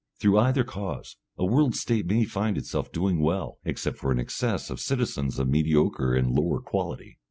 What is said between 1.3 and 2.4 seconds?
a World State may